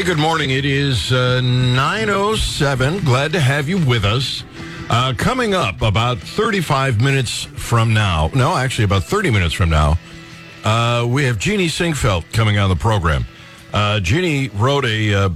[0.00, 0.48] Hey, good morning.
[0.48, 3.04] It is uh, 9.07.
[3.04, 4.44] Glad to have you with us.
[4.88, 9.98] Uh, coming up about 35 minutes from now, no, actually about 30 minutes from now,
[10.64, 13.26] uh, we have Jeannie Sinquefield coming on the program.
[13.74, 15.28] Uh, Jeannie wrote a, uh,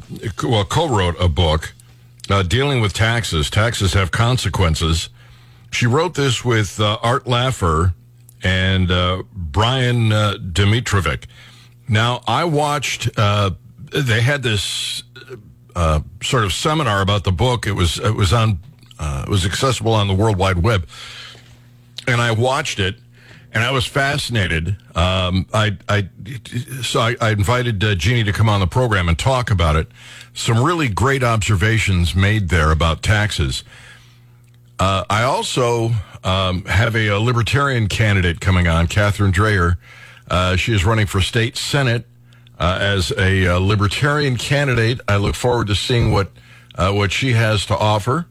[0.43, 1.75] well, co-wrote a book
[2.31, 3.51] uh, dealing with taxes.
[3.51, 5.11] Taxes have consequences.
[5.73, 7.93] She wrote this with Art Laffer
[8.43, 8.89] and
[9.35, 11.25] Brian Domitrovic.
[11.87, 13.11] Now, I watched,
[13.95, 15.03] they had this
[15.77, 17.67] uh, sort of seminar about the book.
[17.67, 18.59] It was, it was on,
[18.99, 20.89] uh, it was accessible on the World Wide Web.
[22.07, 22.97] And I watched it
[23.53, 24.77] and I was fascinated.
[24.97, 26.09] Um, I, I,
[26.83, 29.89] so I, I invited uh, Jeannie to come on the program and talk about it.
[30.35, 33.63] Some really great observations made there about taxes.
[34.81, 35.91] Uh, I also
[36.25, 39.79] um, have a, a libertarian candidate coming on, Catherine Dreyer.
[40.29, 42.07] Uh, she is running for state senate
[42.59, 45.01] uh, as a uh, libertarian candidate.
[45.09, 46.31] I look forward to seeing what
[46.77, 48.27] uh, what she has to offer.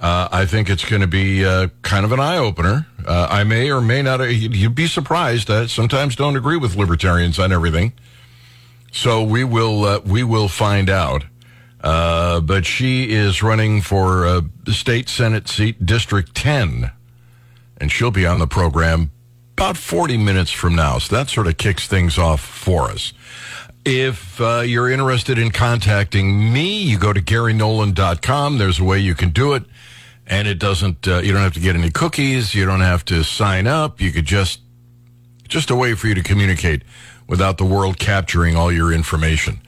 [0.00, 2.86] Uh, I think it's going to be uh, kind of an eye opener.
[3.08, 4.18] I may or may not.
[4.20, 5.48] You'd be surprised.
[5.48, 7.92] I sometimes don't agree with libertarians on everything.
[8.90, 11.24] So we will we will find out.
[11.82, 16.90] Uh, but she is running for the state senate seat, District 10,
[17.78, 19.12] and she'll be on the program
[19.56, 20.98] about 40 minutes from now.
[20.98, 23.14] So that sort of kicks things off for us.
[23.88, 28.58] If uh, you're interested in contacting me, you go to GaryNolan.com.
[28.58, 29.62] There's a way you can do it.
[30.26, 32.52] And it doesn't, uh, you don't have to get any cookies.
[32.52, 34.00] You don't have to sign up.
[34.00, 34.58] You could just,
[35.46, 36.82] just a way for you to communicate
[37.28, 39.60] without the world capturing all your information.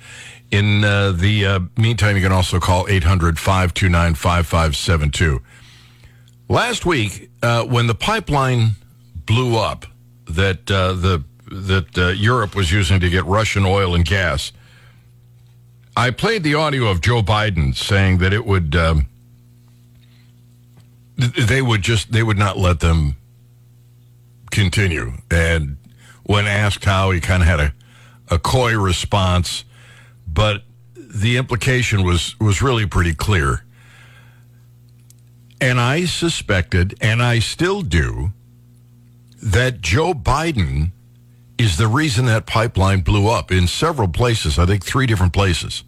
[0.50, 5.40] In uh, the uh, meantime, you can also call 800 529 5572.
[6.48, 8.70] Last week, uh, when the pipeline
[9.14, 9.86] blew up
[10.26, 14.52] that uh, the that uh, Europe was using to get Russian oil and gas,
[15.96, 19.08] I played the audio of Joe Biden saying that it would um,
[21.16, 23.16] they would just they would not let them
[24.50, 25.14] continue.
[25.30, 25.76] And
[26.24, 27.74] when asked how, he kind of had a,
[28.30, 29.64] a coy response,
[30.26, 30.62] but
[30.94, 33.64] the implication was was really pretty clear.
[35.60, 38.32] And I suspected, and I still do,
[39.42, 40.92] that Joe Biden
[41.58, 44.58] is the reason that pipeline blew up in several places.
[44.58, 45.82] I think three different places.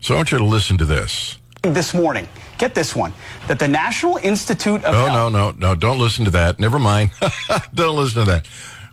[0.00, 1.38] So I want you to listen to this.
[1.62, 2.26] This morning,
[2.58, 3.12] get this one,
[3.46, 5.32] that the National Institute of No, Health.
[5.32, 5.74] no, no, no.
[5.74, 6.58] Don't listen to that.
[6.58, 7.10] Never mind.
[7.74, 8.48] don't listen to that.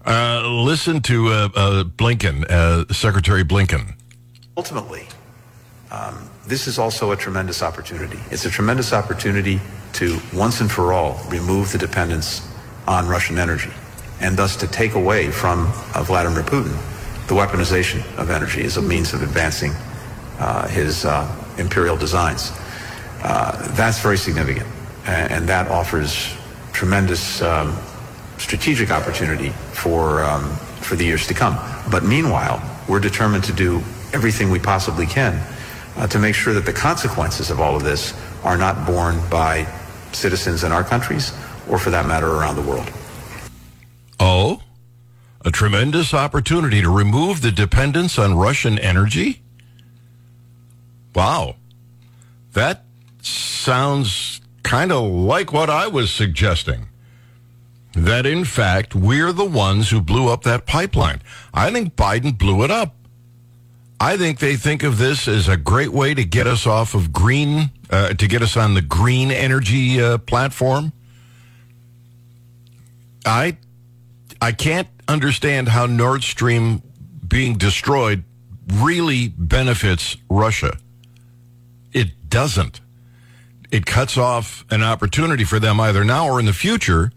[0.06, 3.94] Uh, listen to uh, uh, Blinken, uh, Secretary Blinken.
[4.58, 5.08] Ultimately,
[5.92, 8.20] um, this is also a tremendous opportunity.
[8.32, 9.62] It's a tremendous opportunity
[9.94, 12.48] to once and for all remove the dependence
[12.88, 13.72] on Russian energy
[14.22, 16.76] and thus to take away from uh, Vladimir Putin
[17.28, 19.74] the weaponization of energy as a means of advancing
[20.40, 22.52] uh, his uh, imperial designs.
[23.22, 24.66] Uh, that's very significant,
[25.06, 26.34] a- and that offers
[26.72, 27.76] tremendous um,
[28.38, 30.50] strategic opportunity for um,
[30.82, 31.58] for the years to come.
[31.92, 33.78] But meanwhile, we're determined to do
[34.14, 35.42] everything we possibly can
[35.98, 38.14] uh, to make sure that the consequences of all of this
[38.44, 39.68] are not borne by
[40.14, 41.34] citizens in our countries,
[41.68, 42.90] or for that matter, around the world.
[44.20, 44.62] Oh,
[45.46, 49.42] a tremendous opportunity to remove the dependence on Russian energy?
[51.16, 51.56] Wow.
[52.54, 52.86] That
[53.22, 56.88] sounds kind of like what I was suggesting.
[57.94, 61.22] That in fact, we're the ones who blew up that pipeline.
[61.54, 62.96] I think Biden blew it up.
[64.00, 67.12] I think they think of this as a great way to get us off of
[67.12, 70.92] green, uh, to get us on the green energy uh, platform.
[73.26, 73.58] I
[74.42, 76.82] I can't understand how Nord Stream
[77.28, 78.24] being destroyed
[78.74, 80.78] really benefits Russia.
[81.94, 82.82] It doesn't.
[83.72, 87.12] It cuts off an opportunity for them either now or in the future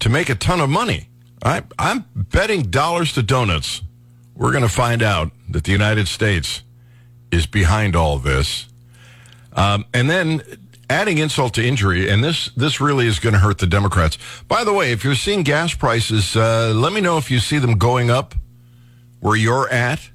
[0.00, 1.08] to make a ton of money.
[1.42, 3.82] I, I'm betting dollars to donuts.
[4.34, 6.62] We're going to find out that the United States
[7.30, 8.66] is behind all this.
[9.54, 10.42] Um, and then
[10.88, 14.18] adding insult to injury, and this this really is going to hurt the Democrats.
[14.48, 17.58] By the way, if you're seeing gas prices, uh, let me know if you see
[17.58, 18.34] them going up
[19.20, 20.10] where you're at.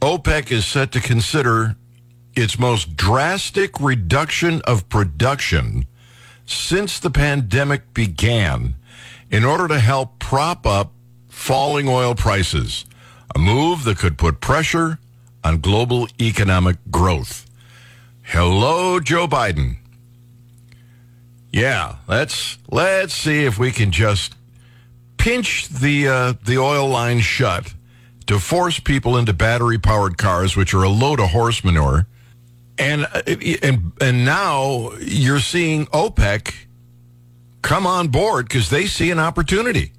[0.00, 1.76] OPEC is set to consider
[2.34, 5.86] its most drastic reduction of production
[6.44, 8.74] since the pandemic began
[9.30, 10.92] in order to help prop up
[11.28, 12.84] falling oil prices,
[13.34, 14.98] a move that could put pressure
[15.42, 17.45] on global economic growth.
[18.28, 19.76] Hello, Joe Biden.
[21.52, 24.34] Yeah, let's let's see if we can just
[25.16, 27.72] pinch the uh, the oil line shut
[28.26, 32.08] to force people into battery powered cars, which are a load of horse manure.
[32.78, 33.06] And,
[33.62, 36.52] and, and now you're seeing OPEC
[37.62, 39.92] come on board because they see an opportunity.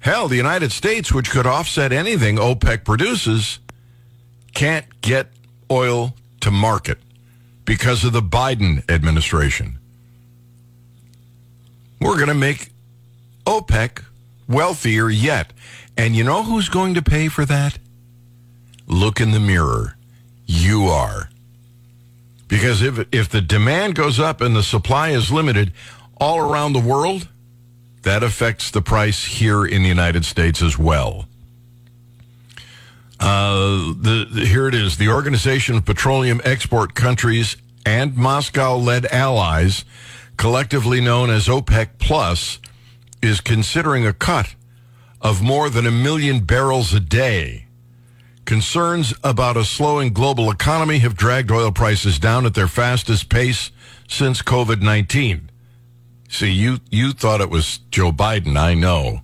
[0.00, 3.60] Hell, the United States, which could offset anything OPEC produces,
[4.54, 5.30] can't get
[5.70, 6.98] oil to market
[7.68, 9.78] because of the Biden administration.
[12.00, 12.70] We're going to make
[13.44, 14.04] OPEC
[14.48, 15.52] wealthier yet.
[15.94, 17.78] And you know who's going to pay for that?
[18.86, 19.98] Look in the mirror.
[20.46, 21.28] You are.
[22.48, 25.74] Because if, if the demand goes up and the supply is limited
[26.18, 27.28] all around the world,
[28.00, 31.28] that affects the price here in the United States as well.
[33.20, 34.96] Uh, the, the, here it is.
[34.96, 39.84] The Organization of Petroleum Export Countries and Moscow-led allies,
[40.36, 42.60] collectively known as OPEC Plus,
[43.22, 44.54] is considering a cut
[45.20, 47.66] of more than a million barrels a day.
[48.44, 53.70] Concerns about a slowing global economy have dragged oil prices down at their fastest pace
[54.08, 55.50] since COVID 19.
[56.30, 59.22] See, you, you thought it was Joe Biden, I know.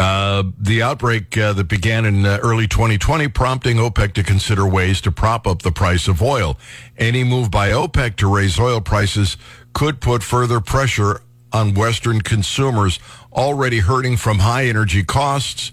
[0.00, 4.98] Uh, the outbreak uh, that began in uh, early 2020 prompting OPEC to consider ways
[5.02, 6.58] to prop up the price of oil.
[6.96, 9.36] Any move by OPEC to raise oil prices
[9.74, 11.20] could put further pressure
[11.52, 12.98] on Western consumers
[13.30, 15.72] already hurting from high energy costs,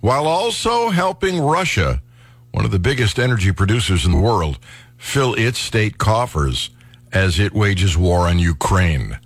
[0.00, 2.02] while also helping Russia,
[2.50, 4.58] one of the biggest energy producers in the world,
[4.96, 6.70] fill its state coffers
[7.12, 9.20] as it wages war on Ukraine.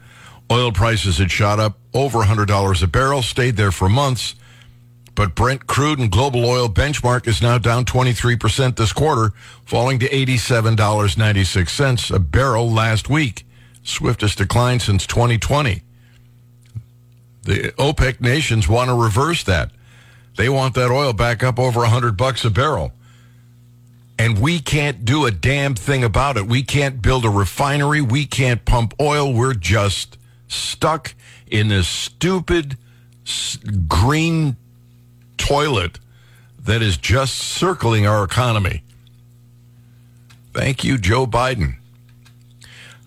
[0.50, 4.34] Oil prices had shot up over $100 a barrel, stayed there for months.
[5.14, 9.32] But Brent crude and global oil benchmark is now down 23% this quarter,
[9.64, 13.44] falling to $87.96 a barrel last week.
[13.82, 15.82] Swiftest decline since 2020.
[17.42, 19.70] The OPEC nations want to reverse that.
[20.36, 22.92] They want that oil back up over 100 bucks a barrel.
[24.18, 26.46] And we can't do a damn thing about it.
[26.46, 28.00] We can't build a refinery.
[28.00, 29.32] We can't pump oil.
[29.32, 30.17] We're just
[30.48, 31.14] stuck
[31.46, 32.76] in this stupid
[33.86, 34.56] green
[35.36, 35.98] toilet
[36.60, 38.82] that is just circling our economy.
[40.52, 41.76] Thank you, Joe Biden.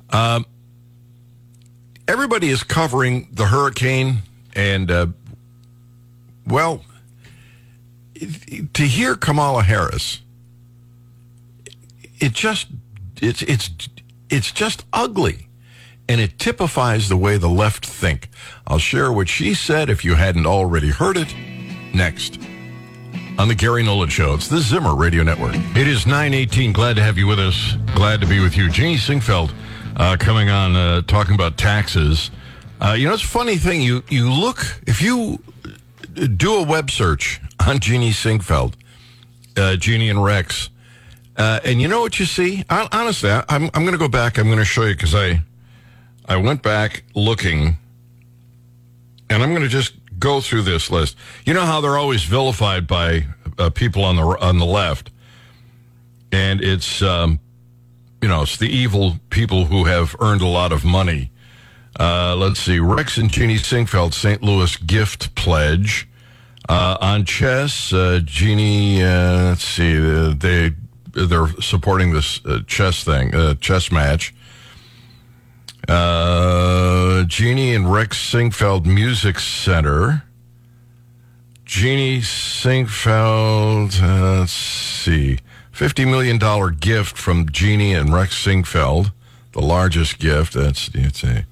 [0.09, 0.45] Um,
[2.07, 4.19] everybody is covering the hurricane,
[4.55, 5.07] and uh,
[6.45, 6.83] well,
[8.73, 10.21] to hear Kamala Harris,
[12.19, 12.67] it just
[13.21, 13.69] it's it's
[14.29, 15.47] it's just ugly
[16.11, 18.27] and it typifies the way the left think.
[18.67, 21.33] I'll share what she said if you hadn't already heard it
[21.93, 22.37] next
[23.39, 24.33] on the Gary Nolan Show.
[24.33, 25.55] It's the Zimmer Radio Network.
[25.55, 26.73] It is 918.
[26.73, 27.77] Glad to have you with us.
[27.95, 28.69] Glad to be with you.
[28.69, 29.53] Jeannie Sinquefield
[29.95, 32.29] uh, coming on uh, talking about taxes.
[32.81, 33.81] Uh, you know, it's a funny thing.
[33.81, 35.41] You, you look, if you
[36.35, 38.73] do a web search on Jeannie Sinquefield,
[39.55, 40.71] uh, Jeannie and Rex,
[41.37, 42.65] uh, and you know what you see?
[42.69, 44.37] I, honestly, I, I'm, I'm going to go back.
[44.37, 45.41] I'm going to show you because I
[46.31, 47.75] I went back looking,
[49.29, 51.17] and I'm going to just go through this list.
[51.43, 53.25] You know how they're always vilified by
[53.57, 55.11] uh, people on the on the left,
[56.31, 57.41] and it's um,
[58.21, 61.31] you know it's the evil people who have earned a lot of money.
[61.99, 64.41] Uh, let's see, Rex and Jeannie Sinquefield, St.
[64.41, 66.07] Louis gift pledge.
[66.69, 70.71] Uh, on chess, uh, Jeannie, uh, let's see, uh, they
[71.11, 74.33] they're supporting this chess thing, chess match.
[75.87, 80.23] Uh, Jeannie and Rex Sinquefield Music Center.
[81.65, 85.39] Jeannie Sinquefield, uh, let's see,
[85.73, 86.37] $50 million
[86.79, 89.13] gift from Jeannie and Rex Sinquefield,
[89.53, 90.53] the largest gift.
[90.53, 91.45] That's, it's a,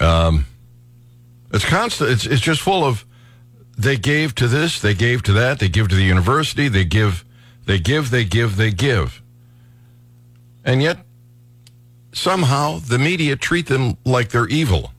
[0.00, 0.46] um,
[1.52, 2.10] it's constant.
[2.10, 3.04] It's, it's just full of,
[3.76, 7.24] they gave to this, they gave to that, they give to the university, they give,
[7.66, 9.22] they give, they give, they give.
[10.64, 10.98] And yet
[12.16, 14.92] somehow the media treat them like they're evil.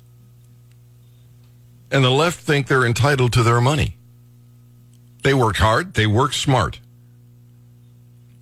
[1.92, 3.98] And the left think they're entitled to their money.
[5.24, 6.80] They work hard, they work smart.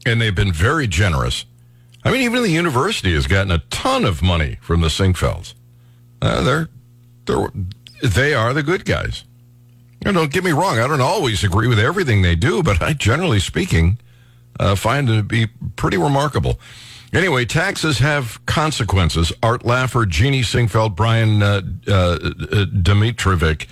[0.06, 1.46] And they've been very generous.
[2.04, 5.56] I mean, even the university has gotten a ton of money from the Sinquefields.
[6.22, 6.70] Uh, they're,
[7.26, 7.52] they're,
[8.04, 9.24] they are the good guys.
[10.04, 12.82] You know, don't get me wrong, I don't always agree with everything they do, but
[12.82, 13.98] I, generally speaking,
[14.60, 16.60] uh, find it to be pretty remarkable.
[17.16, 19.32] Anyway, taxes have consequences.
[19.42, 22.18] Art Laffer, Jeannie Sinquefield, Brian uh, uh,
[22.66, 23.68] Domitrovic.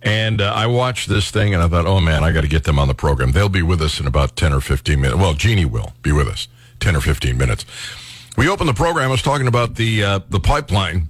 [0.00, 2.64] And uh, I watched this thing and I thought, oh man, I got to get
[2.64, 3.32] them on the program.
[3.32, 5.20] They'll be with us in about 10 or 15 minutes.
[5.20, 6.48] Well, Jeannie will be with us
[6.80, 7.66] 10 or 15 minutes.
[8.38, 9.08] We opened the program.
[9.08, 11.08] I was talking about the, uh, the pipeline,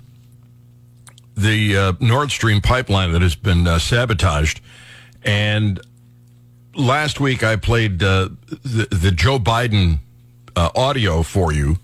[1.37, 4.61] the uh, Nord Stream pipeline that has been uh, sabotaged.
[5.23, 5.78] And
[6.75, 10.00] last week I played uh, the, the Joe Biden
[10.59, 11.77] uh, audio for you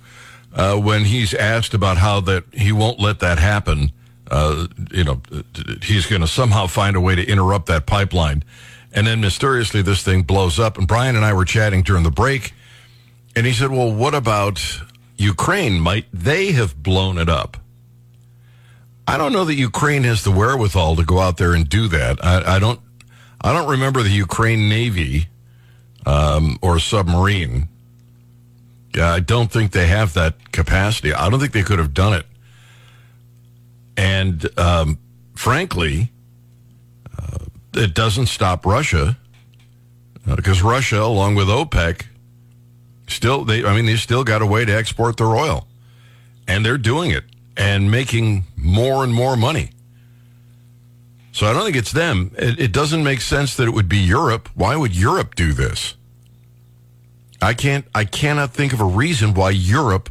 [0.53, 3.93] uh, when he's asked about how that he won't let that happen.
[4.29, 5.21] Uh, you know,
[5.83, 8.43] he's going to somehow find a way to interrupt that pipeline.
[8.93, 10.77] And then mysteriously, this thing blows up.
[10.77, 12.53] And Brian and I were chatting during the break.
[13.37, 14.61] And he said, Well, what about
[15.17, 15.79] Ukraine?
[15.81, 17.57] Might they have blown it up?
[19.07, 22.25] I don't know that Ukraine has the wherewithal to go out there and do that.
[22.25, 22.81] I, I don't.
[23.41, 25.29] I don't remember the Ukraine Navy
[26.07, 27.69] um, or submarine.
[28.97, 31.13] I don't think they have that capacity.
[31.13, 32.27] I don't think they could have done it.
[33.97, 34.99] And um,
[35.35, 36.11] frankly,
[37.19, 37.39] uh,
[37.75, 39.17] it doesn't stop Russia
[40.27, 42.07] because uh, Russia, along with OPEC,
[43.09, 43.65] still they.
[43.65, 45.67] I mean, they still got a way to export their oil,
[46.49, 47.25] and they're doing it
[47.57, 49.71] and making more and more money.
[51.33, 52.31] So I don't think it's them.
[52.39, 54.49] It, it, doesn't make sense that it would be Europe.
[54.55, 55.97] Why would Europe do this?
[57.45, 57.87] I can't.
[57.95, 60.11] I cannot think of a reason why Europe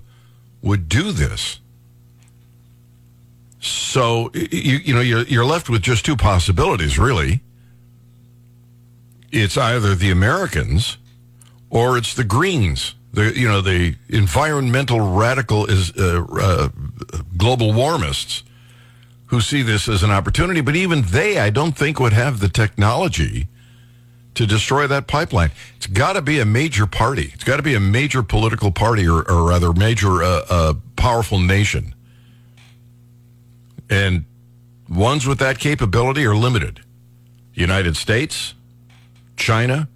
[0.62, 1.60] would do this.
[3.60, 7.42] So you you know you're you're left with just two possibilities really.
[9.32, 10.98] It's either the Americans
[11.70, 16.70] or it's the Greens the you know the environmental radical is uh, uh,
[17.38, 18.44] global warmists
[19.28, 22.50] who see this as an opportunity, but even they, I don't think, would have the
[22.50, 23.48] technology
[24.36, 25.52] to destroy that pipeline.
[25.78, 27.32] It's got to be a major party.
[27.34, 31.40] It's got to be a major political party, or, or rather, major uh, uh, powerful
[31.40, 31.94] nation.
[33.90, 34.26] And
[34.90, 36.82] ones with that capability are limited.
[37.54, 38.56] United States,
[39.36, 39.88] China,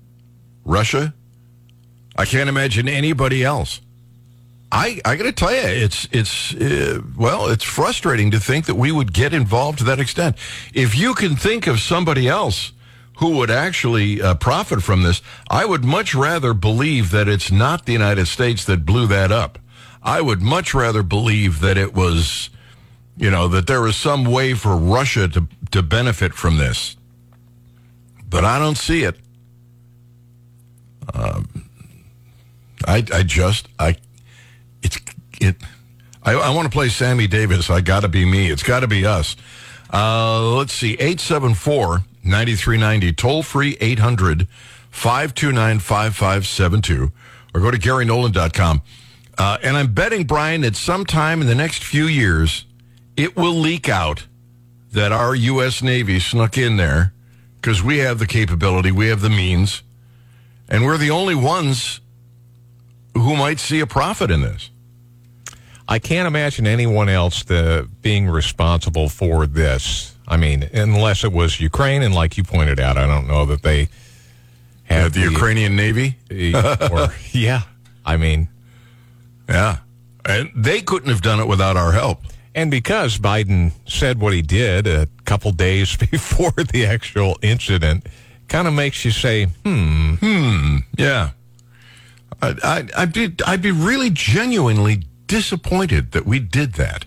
[0.63, 1.13] Russia,
[2.15, 3.81] I can't imagine anybody else.
[4.71, 8.75] I I got to tell you, it's it's uh, well, it's frustrating to think that
[8.75, 10.35] we would get involved to that extent.
[10.73, 12.73] If you can think of somebody else
[13.17, 17.85] who would actually uh, profit from this, I would much rather believe that it's not
[17.85, 19.59] the United States that blew that up.
[20.03, 22.49] I would much rather believe that it was,
[23.17, 26.95] you know, that there was some way for Russia to to benefit from this.
[28.29, 29.17] But I don't see it.
[31.13, 31.69] Um,
[32.85, 33.95] I, I just, I,
[34.81, 34.99] it's,
[35.39, 35.55] it,
[36.23, 37.69] I, I want to play Sammy Davis.
[37.69, 38.49] I got to be me.
[38.49, 39.35] It's got to be us.
[39.91, 44.47] Uh, let's see, 874 9390, toll free 800
[44.89, 47.11] 529 5572,
[47.53, 48.81] or go to GaryNolan.com.
[49.37, 52.65] Uh, and I'm betting, Brian, that sometime in the next few years,
[53.15, 54.25] it will leak out
[54.91, 55.83] that our U.S.
[55.83, 57.13] Navy snuck in there
[57.55, 59.83] because we have the capability, we have the means,
[60.67, 61.99] and we're the only ones
[63.13, 64.69] who might see a profit in this.
[65.87, 70.16] I can't imagine anyone else the, being responsible for this.
[70.27, 73.61] I mean, unless it was Ukraine, and like you pointed out, I don't know that
[73.61, 73.87] they
[74.83, 76.17] had the, the, Ukrainian Navy.
[76.91, 77.61] or, yeah,
[78.05, 78.49] I mean,
[79.47, 79.77] yeah,
[80.25, 82.23] and they couldn't have done it without our help.
[82.53, 88.07] And because Biden said what he did a couple days before the actual incident,
[88.47, 91.31] kind of makes you say, "Hmm, hmm, yeah."
[92.41, 97.05] I, would be I'd be really genuinely disappointed that we did that.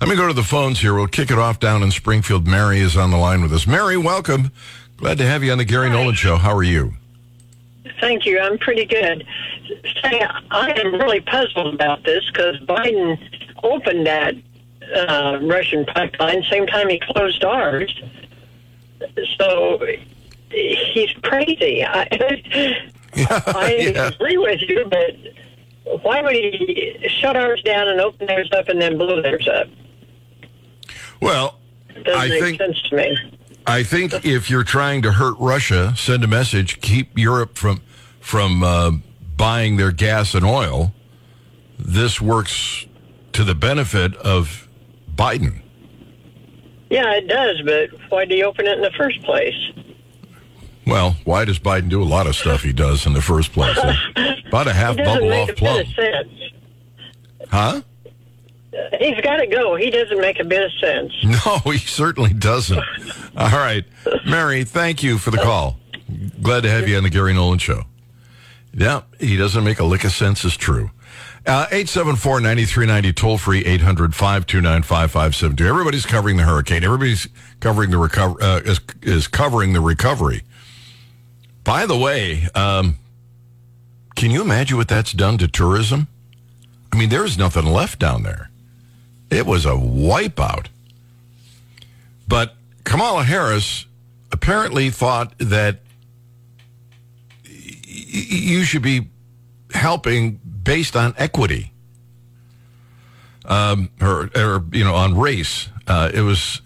[0.00, 0.94] Let me go to the phones here.
[0.94, 2.46] We'll kick it off down in Springfield.
[2.46, 3.66] Mary is on the line with us.
[3.66, 4.52] Mary, welcome.
[4.98, 5.94] Glad to have you on the Gary Hi.
[5.94, 6.36] Nolan Show.
[6.36, 6.92] How are you?
[7.98, 8.38] Thank you.
[8.38, 9.26] I'm pretty good.
[10.02, 13.18] Say, I am really puzzled about this because Biden
[13.62, 14.34] opened that
[14.94, 18.02] uh, Russian pipeline same time he closed ours.
[19.38, 19.80] So
[20.50, 21.84] he's crazy.
[21.84, 22.06] I,
[23.16, 24.08] I yeah.
[24.08, 28.80] agree with you, but why would he shut ours down and open theirs up and
[28.80, 29.68] then blow theirs up?
[31.20, 31.58] Well,
[32.04, 33.18] doesn't I make think, sense to me.
[33.66, 37.80] I think if you're trying to hurt Russia, send a message: keep Europe from
[38.20, 38.92] from uh,
[39.36, 40.92] buying their gas and oil.
[41.78, 42.86] This works
[43.32, 44.68] to the benefit of
[45.14, 45.62] Biden.
[46.90, 49.54] Yeah, it does, but why do you open it in the first place?
[50.86, 53.76] Well, why does Biden do a lot of stuff he does in the first place?
[54.48, 55.84] About a half bubble off plum.
[57.50, 57.82] Huh?
[58.98, 59.76] He's got to go.
[59.76, 61.12] He doesn't make a bit of sense.
[61.46, 62.82] No, he certainly doesn't.
[63.36, 63.84] All right.
[64.24, 65.78] Mary, thank you for the call.
[66.42, 67.82] Glad to have you on the Gary Nolan Show.
[68.72, 70.90] Yeah, he doesn't make a lick of sense, is true.
[71.46, 75.60] Uh, 874-9390, toll free, 800-529-5572.
[75.60, 76.82] Everybody's covering the hurricane.
[76.84, 77.28] Everybody's
[77.60, 80.42] covering the recover, uh, is, is covering the recovery.
[81.64, 82.96] By the way, um,
[84.16, 86.08] can you imagine what that's done to tourism?
[86.92, 88.45] I mean, there's nothing left down there.
[89.36, 90.68] It was a wipeout.
[92.26, 93.84] But Kamala Harris
[94.32, 95.80] apparently thought that
[97.44, 99.10] you should be
[99.72, 101.72] helping based on equity,
[103.44, 105.68] um, or, or you know, on race.
[105.86, 106.62] Uh, it was,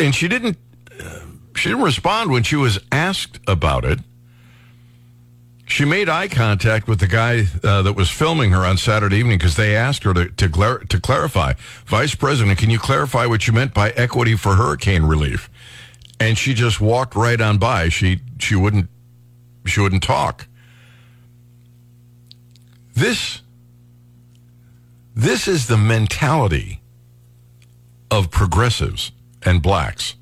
[0.00, 0.58] and she didn't.
[1.00, 1.20] Uh,
[1.54, 4.00] she didn't respond when she was asked about it.
[5.68, 9.36] She made eye contact with the guy uh, that was filming her on Saturday evening
[9.36, 11.52] because they asked her to to, clar- to clarify.
[11.84, 15.50] Vice President, can you clarify what you meant by equity for hurricane relief?
[16.18, 17.90] And she just walked right on by.
[17.90, 18.88] She she wouldn't
[19.66, 20.46] she wouldn't talk.
[22.94, 23.42] This
[25.14, 26.80] this is the mentality
[28.10, 30.14] of progressives and blacks.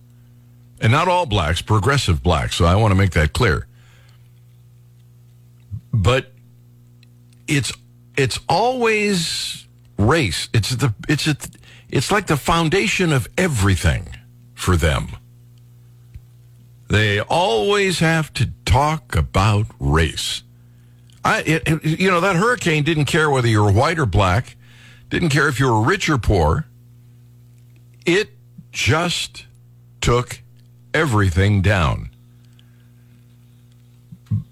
[0.80, 2.56] And not all blacks, progressive blacks.
[2.56, 3.68] So I want to make that clear
[6.06, 6.30] but
[7.48, 7.72] it's
[8.16, 9.66] it's always
[9.98, 10.48] race.
[10.54, 11.36] It's the it's a,
[11.90, 14.06] it's like the foundation of everything
[14.54, 15.08] for them.
[16.88, 20.44] They always have to talk about race.
[21.24, 24.56] I it, it, you know that hurricane didn't care whether you were white or black,
[25.10, 26.66] didn't care if you were rich or poor.
[28.06, 28.30] It
[28.70, 29.46] just
[30.00, 30.40] took
[30.94, 32.10] everything down.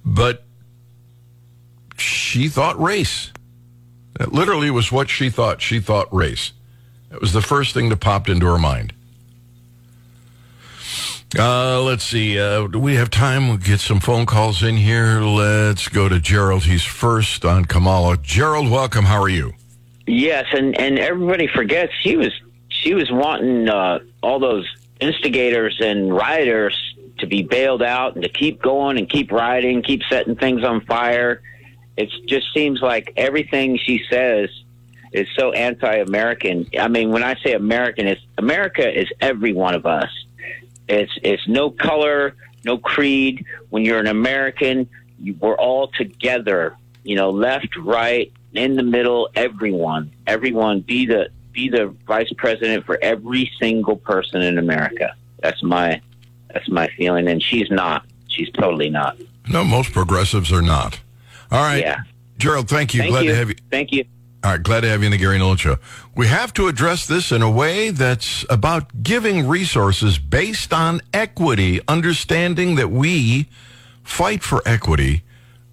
[0.05, 0.44] But
[1.97, 3.33] she thought race.
[4.19, 5.61] That literally was what she thought.
[5.61, 6.53] She thought race.
[7.11, 8.93] That was the first thing that popped into her mind.
[11.37, 12.39] Uh, let's see.
[12.39, 13.49] Uh, do we have time?
[13.49, 15.21] We'll get some phone calls in here.
[15.21, 16.63] Let's go to Gerald.
[16.63, 18.19] He's first on Kamala.
[18.19, 19.05] Gerald, welcome.
[19.05, 19.55] How are you?
[20.07, 22.33] Yes, and and everybody forgets she was
[22.69, 24.69] she was wanting uh, all those
[25.01, 26.77] instigators and rioters
[27.19, 30.83] to be bailed out and to keep going and keep rioting, keep setting things on
[30.83, 31.43] fire
[31.97, 34.51] it just seems like everything she says
[35.13, 36.67] is so anti-American.
[36.79, 40.11] I mean, when I say American, it's America is every one of us.
[40.89, 42.35] It's it's no color,
[42.65, 43.47] no creed.
[43.71, 44.89] When you're an American,
[45.21, 46.77] you, we're all together.
[47.05, 50.81] You know, left, right, in the middle, everyone, everyone.
[50.81, 55.15] Be the be the vice president for every single person in America.
[55.41, 56.01] That's my
[56.49, 58.05] that's my feeling, and she's not.
[58.29, 59.17] She's totally not.
[59.49, 61.01] No, most progressives are not.
[61.55, 61.81] All right.
[61.81, 62.03] Yeah.
[62.37, 63.01] Gerald, thank you.
[63.01, 63.31] Thank glad you.
[63.31, 63.55] to have you.
[63.71, 64.05] Thank you.
[64.43, 65.79] All right, glad to have you in the Gary Nolan Show.
[66.17, 71.81] We have to address this in a way that's about giving resources based on equity,
[71.87, 73.49] understanding that we
[74.03, 75.23] fight for equity,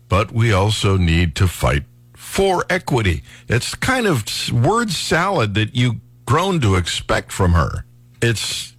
[0.08, 1.84] but we also need to fight
[2.16, 3.24] for equity.
[3.50, 7.86] It's kind of word salad that you grown to expect from her.
[8.22, 8.74] It's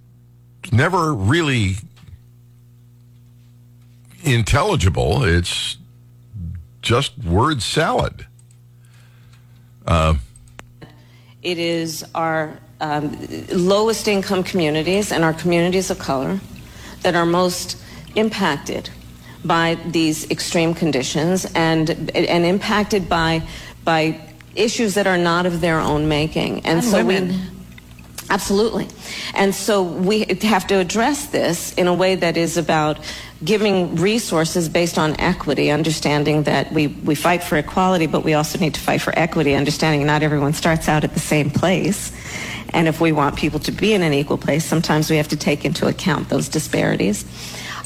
[0.71, 1.75] never really
[4.23, 5.23] intelligible.
[5.23, 5.77] It's
[6.83, 8.27] just word salad.
[9.87, 10.15] Uh,
[11.41, 13.17] it is our um,
[13.51, 16.39] lowest income communities and our communities of color
[17.01, 17.77] that are most
[18.15, 18.89] impacted
[19.43, 23.41] by these extreme conditions and and impacted by
[23.83, 24.19] by
[24.55, 26.57] issues that are not of their own making.
[26.57, 27.29] And, and so women.
[27.29, 27.49] we
[28.33, 28.87] absolutely.
[29.35, 32.97] And so we have to address this in a way that is about
[33.43, 38.57] giving resources based on equity, understanding that we, we fight for equality, but we also
[38.57, 42.11] need to fight for equity, understanding not everyone starts out at the same place.
[42.73, 45.37] And if we want people to be in an equal place, sometimes we have to
[45.37, 47.25] take into account those disparities.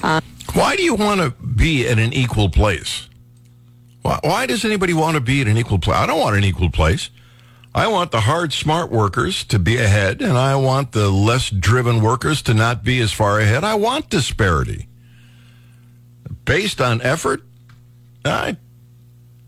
[0.02, 0.22] Um,
[0.54, 3.10] why do you want to be at an equal place?
[4.04, 5.98] Why, why does anybody want to be at an equal place?
[5.98, 7.10] I don't want an equal place.
[7.78, 12.02] I want the hard, smart workers to be ahead, and I want the less driven
[12.02, 13.64] workers to not be as far ahead.
[13.64, 14.88] I want disparity
[16.48, 17.44] based on effort,
[18.26, 18.58] I,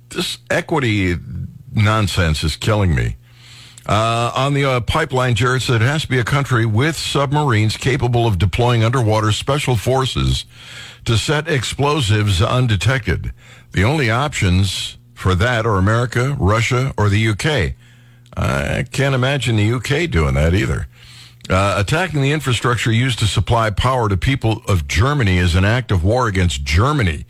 [0.09, 1.15] this equity
[1.73, 3.15] nonsense is killing me.
[3.87, 7.77] Uh, on the uh, pipeline, Jared said it has to be a country with submarines
[7.77, 10.45] capable of deploying underwater special forces
[11.05, 13.33] to set explosives undetected.
[13.71, 17.75] The only options for that are America, Russia, or the UK.
[18.39, 20.88] I can't imagine the UK doing that either.
[21.49, 25.91] Uh, attacking the infrastructure used to supply power to people of Germany is an act
[25.91, 27.25] of war against Germany.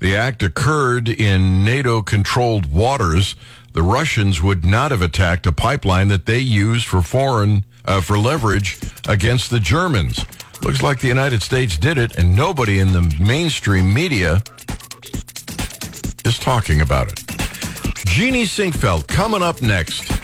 [0.00, 3.34] The act occurred in NATO controlled waters.
[3.72, 8.18] The Russians would not have attacked a pipeline that they used for foreign, uh, for
[8.18, 10.24] leverage against the Germans.
[10.62, 14.42] Looks like the United States did it, and nobody in the mainstream media
[16.24, 17.26] is talking about it.
[18.06, 20.15] Jeannie Sinquefield coming up next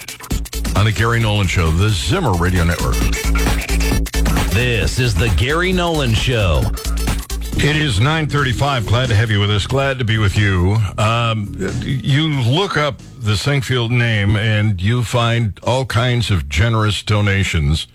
[0.77, 2.95] on the Gary Nolan Show, the Zimmer Radio Network.
[4.53, 6.63] This is the Gary Nolan Show.
[7.57, 8.87] It is 935.
[8.87, 9.67] Glad to have you with us.
[9.67, 10.77] Glad to be with you.
[10.99, 11.55] Um,
[11.85, 17.87] you look up the Sinquefield name and you find all kinds of generous donations.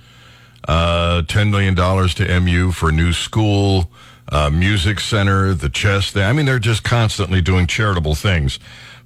[0.68, 3.90] Uh, $10 million to MU for new school.
[4.30, 6.12] uh, Music Center, the Chess.
[6.12, 8.60] They, I mean, they're just constantly doing charitable things.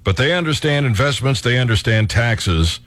[0.04, 2.80] But they understand investments, they understand taxes.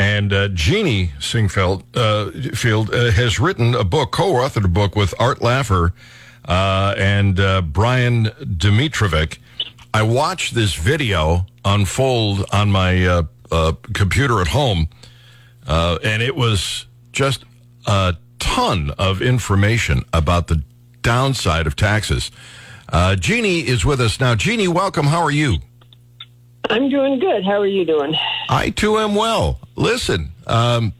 [0.00, 5.12] And uh, Jeannie Sinquefield uh, Field uh, has written a book, co-authored a book with
[5.20, 5.92] Art Laffer
[6.46, 9.36] uh, and uh, Brian Domitrovic.
[9.92, 14.88] I watched this video unfold on my uh, uh, computer at home,
[15.66, 17.44] uh, and it was just
[17.86, 20.62] a ton of information about the
[21.02, 22.30] downside of taxes.
[22.88, 24.34] Uh, Jeannie is with us now.
[24.34, 25.08] Jeannie, welcome.
[25.08, 25.58] How are you?
[26.70, 27.44] I'm doing good.
[27.44, 28.14] How are you doing?
[28.48, 29.60] I too am well.
[29.80, 30.92] Listen, um,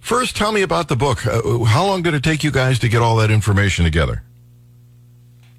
[0.00, 1.24] first tell me about the book.
[1.24, 4.24] Uh, how long did it take you guys to get all that information together?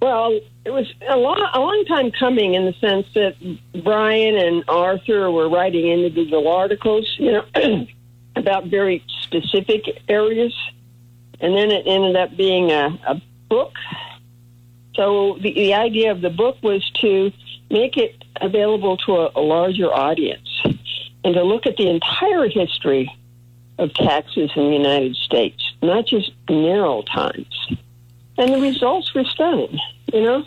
[0.02, 3.36] Well, it was a long, a long time coming in the sense that
[3.82, 7.46] Brian and Arthur were writing individual articles, you know,
[8.36, 10.54] about very specific areas,
[11.40, 13.72] and then it ended up being a, a book.
[14.96, 17.32] So the, the idea of the book was to
[17.72, 20.50] make it available to a, a larger audience
[21.26, 23.12] and to look at the entire history
[23.80, 27.68] of taxes in the United States, not just narrow times.
[28.38, 29.80] And the results were stunning,
[30.14, 30.46] you know?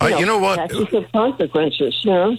[0.00, 0.56] Uh, you know what?
[0.56, 2.36] Taxes have consequences, you know?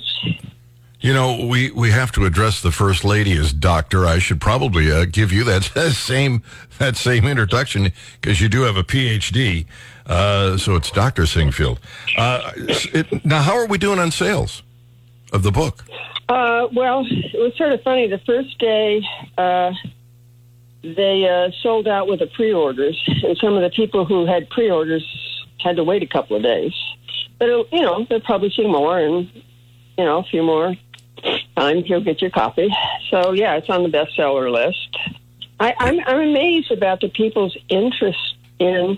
[1.01, 4.05] You know, we, we have to address the first lady as doctor.
[4.05, 6.41] I should probably uh, give you that same
[6.79, 9.65] that same introduction because you do have a PhD.
[10.05, 11.79] Uh, so it's Doctor Sinquefield.
[12.17, 14.63] Uh, it, now, how are we doing on sales
[15.33, 15.83] of the book?
[16.27, 18.07] Uh, well, it was sort of funny.
[18.07, 19.01] The first day,
[19.37, 19.71] uh,
[20.83, 25.05] they uh, sold out with the pre-orders, and some of the people who had pre-orders
[25.59, 26.73] had to wait a couple of days.
[27.37, 29.31] But uh, you know, they're publishing more, and
[29.97, 30.75] you know, a few more
[31.55, 32.73] times you'll get your copy.
[33.09, 34.97] So yeah, it's on the bestseller list.
[35.59, 38.97] I, I'm I'm amazed about the people's interest in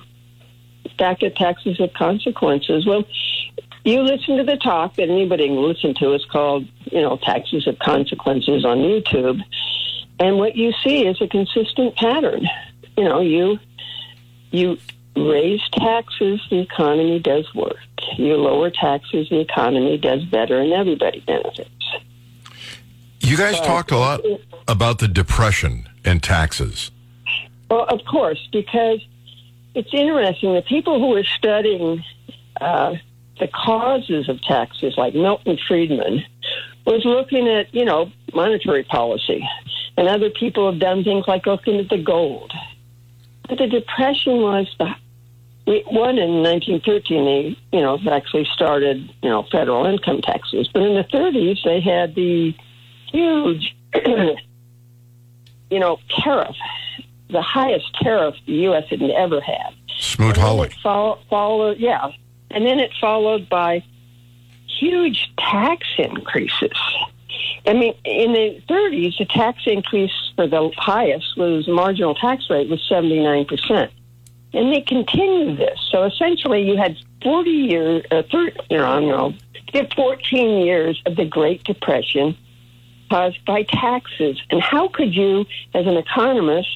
[0.97, 2.85] fact that taxes have consequences.
[2.85, 3.03] Well,
[3.87, 6.11] you listen to the talk that anybody can listen to.
[6.11, 9.41] It's called, you know, Taxes of Consequences on YouTube.
[10.19, 12.47] And what you see is a consistent pattern.
[12.97, 13.59] You know, you
[14.51, 14.77] you
[15.15, 17.77] raise taxes, the economy does work.
[18.17, 21.69] You lower taxes, the economy does better, and everybody benefits.
[23.21, 24.21] You guys talked a lot
[24.67, 26.91] about the depression and taxes.
[27.69, 29.01] Well, of course, because
[29.75, 30.55] it's interesting.
[30.55, 32.03] The people who are studying
[32.59, 32.95] uh,
[33.39, 36.23] the causes of taxes, like Milton Friedman,
[36.85, 39.47] was looking at, you know, monetary policy.
[39.97, 42.51] And other people have done things like looking at the gold.
[43.49, 44.93] But the Depression was the
[45.65, 47.25] we, one in 1913.
[47.25, 50.69] They, you know, actually started, you know, federal income taxes.
[50.71, 52.55] But in the 30s, they had the
[53.11, 56.55] huge, you know, tariff,
[57.29, 58.85] the highest tariff the U.S.
[58.89, 59.73] had ever had.
[59.99, 60.69] Smoot-Hawley.
[60.81, 62.11] Follow, followed, yeah,
[62.51, 63.83] and then it followed by
[64.79, 66.77] huge tax increases.
[67.65, 72.69] I mean, in the 30s, the tax increase for the highest was marginal tax rate
[72.69, 73.89] was 79%.
[74.53, 75.77] And they continued this.
[75.91, 79.33] So essentially, you had 40 years, uh, 30, you know, know,
[79.95, 82.37] 14 years of the Great Depression
[83.09, 84.41] caused by taxes.
[84.49, 86.69] And how could you, as an economist,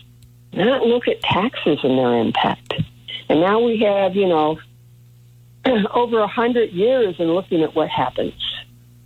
[0.53, 2.73] not look at taxes and their impact?
[3.29, 4.59] And now we have, you know,
[5.93, 8.33] over a hundred years and looking at what happens.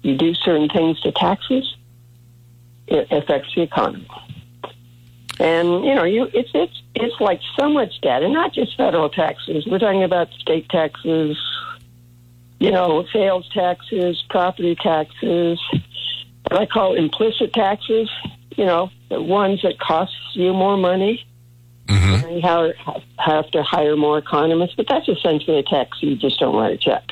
[0.02, 1.76] You do certain things to taxes,
[2.88, 4.08] it affects the economy.
[5.40, 9.66] And you know, you it's it's it's like so much data, not just federal taxes.
[9.66, 11.38] We're talking about state taxes,
[12.60, 15.60] you know, sales taxes, property taxes,
[16.50, 18.10] what I call implicit taxes.
[18.56, 21.26] You know, the ones that cost you more money.
[21.88, 22.26] Mm-hmm.
[22.26, 26.02] And you have, have to hire more economists, but that's essentially a tax.
[26.02, 27.04] You just don't write a check.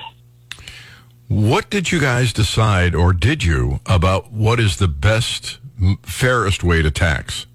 [1.27, 5.59] What did you guys decide, or did you, about what is the best,
[6.03, 7.45] fairest way to tax?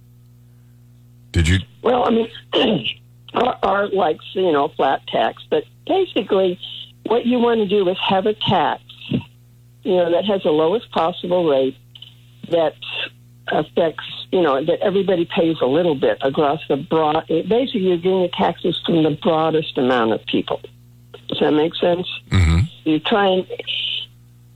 [1.33, 1.59] Did you?
[1.83, 2.31] Well, I mean,
[3.35, 6.59] our, our likes you know flat tax, but basically,
[7.05, 10.91] what you want to do is have a tax, you know, that has the lowest
[10.91, 11.77] possible rate
[12.51, 12.75] that
[13.49, 17.27] affects you know that everybody pays a little bit across the broad.
[17.29, 20.61] Basically, you're getting the taxes from the broadest amount of people.
[21.29, 22.07] Does that make sense?
[22.31, 22.61] Mm-hmm.
[22.85, 23.47] You try and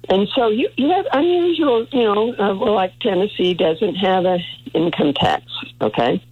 [0.08, 4.38] and so you you have unusual, you know, uh, well, like Tennessee doesn't have a
[4.74, 5.44] income tax,
[5.80, 6.22] okay,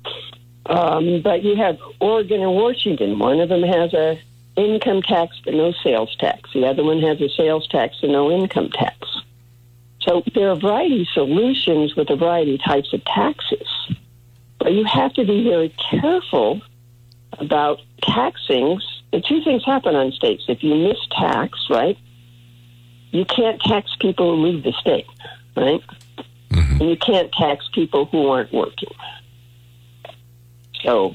[0.67, 3.19] um, but you have Oregon and Washington.
[3.19, 4.21] One of them has a
[4.57, 6.51] income tax but no sales tax.
[6.53, 8.97] The other one has a sales tax and no income tax.
[10.03, 13.69] So there are a variety of solutions with a variety of types of taxes,
[14.59, 16.63] but you have to be very careful
[17.39, 18.81] about taxing
[19.13, 20.45] the two things happen on states.
[20.49, 21.99] If you miss tax, right,
[23.11, 25.07] you can't tax people who leave the state,
[25.57, 25.83] right?
[26.51, 26.81] Mm-hmm.
[26.81, 28.95] And you can't tax people who aren't working.
[30.83, 31.13] So,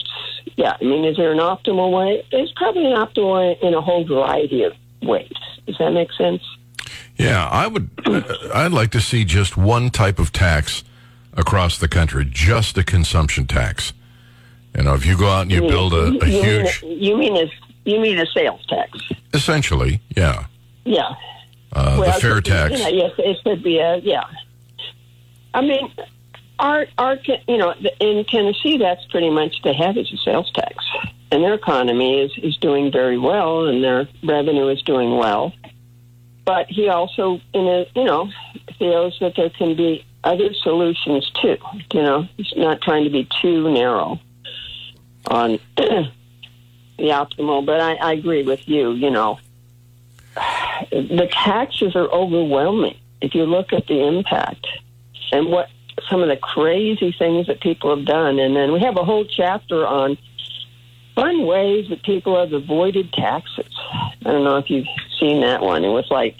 [0.57, 2.25] yeah, I mean, is there an optimal way?
[2.31, 5.31] There's probably an optimal way in a whole variety of ways.
[5.65, 6.41] Does that make sense?
[7.17, 7.89] Yeah, I would.
[8.05, 8.21] uh,
[8.53, 10.83] I'd like to see just one type of tax
[11.37, 13.93] across the country, just a consumption tax.
[14.77, 17.17] You know, if you go out and you build a, a you mean huge, you
[17.17, 17.51] mean a
[17.85, 18.91] you mean a sales tax?
[19.33, 20.45] essentially, yeah,
[20.85, 21.09] Yeah.
[21.73, 22.79] uh, the fair be- tax.
[22.79, 24.23] Yeah, yes, it could be a yeah.
[25.53, 25.89] I mean,
[26.59, 30.75] our our you know in Tennessee, that's pretty much they have is a sales tax,
[31.31, 35.53] and their economy is is doing very well, and their revenue is doing well.
[36.45, 38.29] But he also, in a you know,
[38.77, 41.57] feels that there can be other solutions too.
[41.93, 44.19] You know, he's not trying to be too narrow
[45.27, 46.11] on the
[46.99, 47.65] optimal.
[47.65, 48.91] But I, I agree with you.
[48.91, 49.39] You know,
[50.91, 52.97] the taxes are overwhelming.
[53.21, 54.67] If you look at the impact
[55.31, 55.69] and what
[56.09, 59.25] some of the crazy things that people have done, and then we have a whole
[59.25, 60.17] chapter on
[61.15, 63.73] fun ways that people have avoided taxes.
[64.25, 64.87] I don't know if you've
[65.19, 65.83] seen that one.
[65.83, 66.35] It was like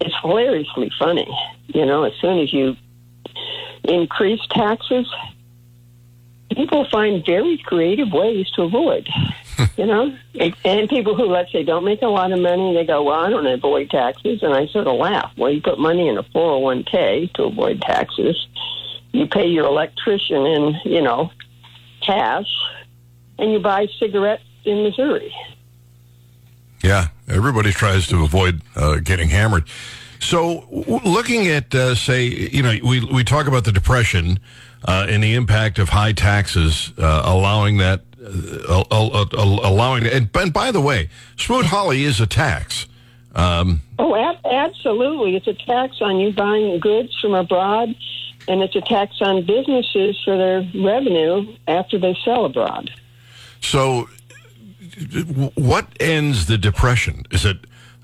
[0.00, 1.28] it's hilariously funny.
[1.68, 2.76] You know, as soon as you
[3.84, 5.06] increase taxes,
[6.50, 9.08] people find very creative ways to avoid.
[9.76, 12.84] you know, and, and people who let's say don't make a lot of money, they
[12.84, 15.32] go, "Well, I don't avoid taxes," and I sort of laugh.
[15.36, 18.46] Well, you put money in a four hundred one k to avoid taxes.
[19.12, 21.32] You pay your electrician in, you know,
[22.00, 22.46] cash,
[23.38, 25.34] and you buy cigarettes in Missouri.
[26.82, 29.64] Yeah, everybody tries to avoid uh, getting hammered.
[30.18, 34.38] So, w- looking at, uh, say, you know, we we talk about the depression
[34.86, 40.06] uh, and the impact of high taxes, uh, allowing that, uh, al- al- al- allowing,
[40.06, 42.86] and, and by the way, Smoot Hawley is a tax.
[43.34, 45.36] Um, Oh, ab- absolutely.
[45.36, 47.94] It's a tax on you buying goods from abroad,
[48.48, 52.90] and it's a tax on businesses for their revenue after they sell abroad.
[53.60, 54.08] so,
[55.54, 57.24] what ends the depression?
[57.30, 57.58] Is it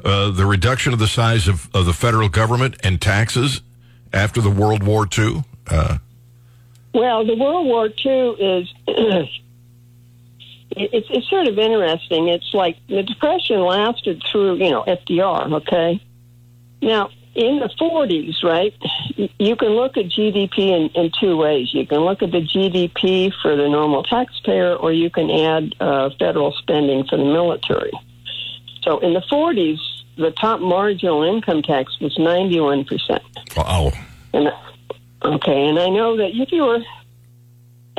[0.04, 3.60] uh, the reduction of the size of, of the federal government and taxes
[4.12, 5.44] after the World War II?
[5.68, 5.98] Uh,
[6.94, 8.74] Well, the World War II is.
[10.78, 12.28] It's, it's sort of interesting.
[12.28, 16.02] It's like the Depression lasted through, you know, FDR, okay?
[16.82, 18.74] Now, in the 40s, right,
[19.38, 21.72] you can look at GDP in, in two ways.
[21.72, 26.10] You can look at the GDP for the normal taxpayer, or you can add uh,
[26.18, 27.92] federal spending for the military.
[28.82, 29.78] So in the 40s,
[30.16, 33.20] the top marginal income tax was 91%.
[33.56, 33.92] wow.
[34.32, 34.50] And
[35.22, 36.80] okay, and I know that if you were,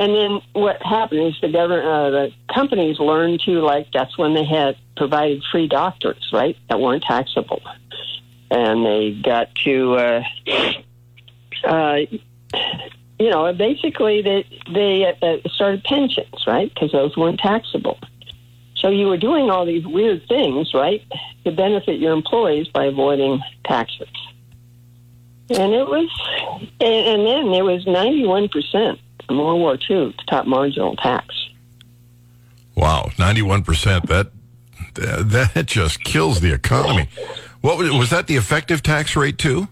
[0.00, 4.34] and then what happened is the government, uh, the companies learned to like that's when
[4.34, 7.62] they had provided free doctors, right, that weren't taxable,
[8.50, 10.22] and they got to, uh,
[11.64, 11.96] uh,
[13.18, 17.98] you know, basically they they uh, started pensions, right, because those weren't taxable.
[18.76, 21.02] So you were doing all these weird things, right,
[21.44, 24.08] to benefit your employees by avoiding taxes.
[25.50, 26.08] And it was,
[26.80, 31.34] and, and then it was 91% in World War II, the top marginal tax.
[32.76, 34.06] Wow, ninety-one percent.
[34.06, 34.30] That
[34.94, 37.08] that that just kills the economy.
[37.60, 38.26] What was, was that?
[38.26, 39.68] The effective tax rate too?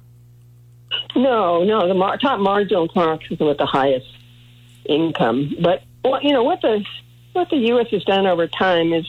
[1.15, 4.07] No, no, the mar- top marginal tax is with the highest
[4.89, 5.55] income.
[5.61, 6.85] But well, you know what the
[7.33, 7.89] what the U.S.
[7.91, 9.07] has done over time is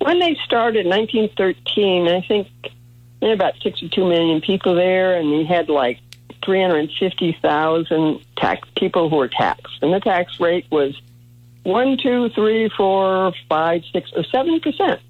[0.00, 2.48] when they started in 1913, I think
[3.20, 6.00] there were about 62 million people there, and we had like
[6.44, 11.00] 350,000 tax people who were taxed, and the tax rate was
[11.62, 15.00] one, two, three, four, five, six, or seven percent.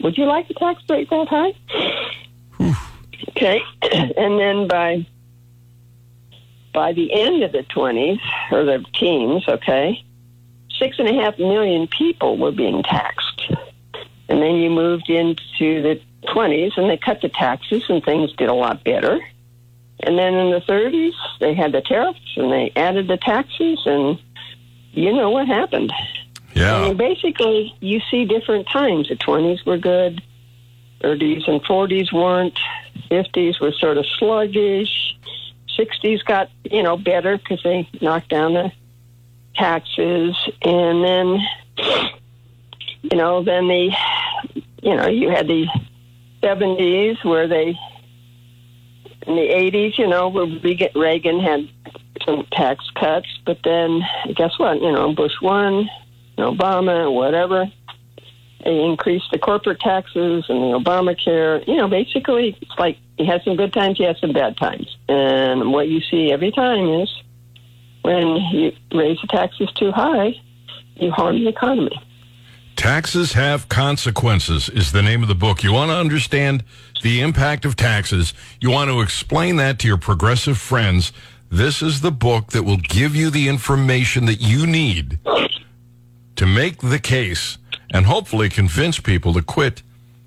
[0.00, 1.54] Would you like the tax rate that high?
[3.28, 5.06] Okay, and then by
[6.72, 8.20] by the end of the 20s
[8.52, 10.04] or the teens, okay,
[10.78, 13.42] six and a half million people were being taxed.
[14.28, 18.48] And then you moved into the 20s and they cut the taxes and things did
[18.48, 19.18] a lot better.
[20.02, 24.18] And then in the 30s, they had the tariffs and they added the taxes and
[24.92, 25.92] you know what happened.
[25.92, 26.82] I Yeah.
[26.82, 29.08] mean, basically, you see different times.
[29.08, 30.22] The 20s were good,
[31.00, 32.58] 30s and 40s weren't,
[33.10, 35.16] 50s were sort of sluggish,
[35.78, 38.72] 60s got, you know, better because they knocked down the
[39.54, 41.40] taxes, and then,
[43.02, 43.90] you know, then the,
[44.82, 45.66] you know, you had the
[46.42, 47.78] 70s where they,
[49.26, 50.46] in the 80s, you know, where
[50.94, 51.68] Reagan had
[52.24, 54.02] some tax cuts, but then
[54.34, 54.80] guess what?
[54.80, 55.88] You know, Bush won,
[56.38, 57.66] Obama, whatever.
[58.64, 61.66] They increased the corporate taxes and the Obamacare.
[61.66, 64.96] You know, basically, it's like he has some good times, he has some bad times.
[65.08, 67.22] And what you see every time is
[68.02, 70.34] when you raise the taxes too high,
[70.96, 71.98] you harm the economy.
[72.76, 75.62] Taxes have consequences is the name of the book.
[75.62, 76.64] You want to understand
[77.02, 78.32] the impact of taxes.
[78.60, 81.12] You want to explain that to your progressive friends.
[81.50, 85.18] This is the book that will give you the information that you need
[86.36, 87.58] to make the case
[87.92, 89.82] and hopefully convince people to quit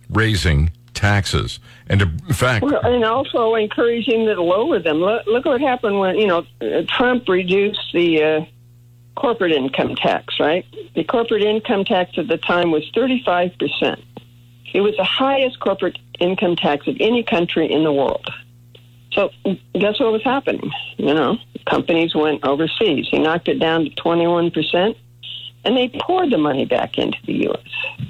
[0.10, 1.60] raising taxes.
[1.88, 4.98] And to, in fact, Well, and also encouraging them to lower them.
[4.98, 6.46] Look, look what happened when you know
[6.88, 8.46] Trump reduced the uh,
[9.16, 10.40] corporate income tax.
[10.40, 14.00] Right, the corporate income tax at the time was thirty five percent.
[14.74, 18.28] It was the highest corporate income tax of any country in the world.
[19.12, 19.30] So
[19.76, 20.72] guess what was happening?
[20.98, 21.38] You know,
[21.70, 23.08] companies went overseas.
[23.12, 24.98] He knocked it down to twenty one percent,
[25.66, 28.08] and they poured the money back into the U.S.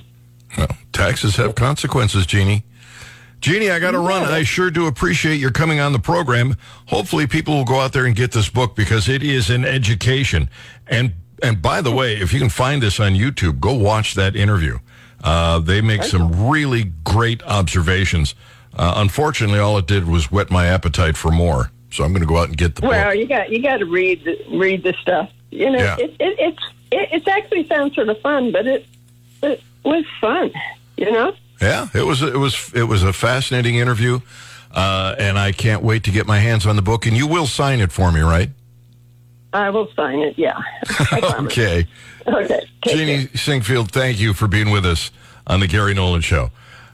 [0.57, 2.63] well, taxes have consequences, Jeannie.
[3.41, 4.23] Jeannie, I got to run.
[4.23, 6.55] I sure do appreciate your coming on the program.
[6.87, 10.49] Hopefully, people will go out there and get this book because it is an education.
[10.87, 14.35] And and by the way, if you can find this on YouTube, go watch that
[14.37, 14.79] interview.
[15.21, 18.33] Uh, they make some really great observations.
[18.75, 21.69] Uh, unfortunately, all it did was whet my appetite for more.
[21.91, 22.91] So I'm going to go out and get the book.
[22.91, 23.17] Well, book.
[23.19, 25.29] you got you got to read the, read the stuff.
[25.51, 25.95] You know, Yeah.
[25.99, 26.63] it, it, it's
[26.93, 28.85] it, it's actually sounds sort of fun, but it
[29.41, 30.51] it was fun.
[30.97, 34.19] You know, Yeah, it was it was it was a fascinating interview,
[34.71, 37.05] uh, and I can't wait to get my hands on the book.
[37.05, 38.49] And you will sign it for me, right?
[39.51, 40.37] I will sign it.
[40.37, 40.59] Yeah.
[41.13, 41.87] Okay.
[42.25, 42.61] Okay.
[42.85, 45.11] Jeannie Sinquefield, thank you for being with us
[45.45, 46.51] on the Gary Nolan Show.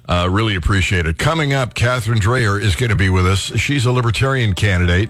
[0.07, 1.19] Uh, really appreciate it.
[1.19, 3.39] Coming up, Catherine Dreher is going to be with us.
[3.59, 5.09] She's a libertarian candidate,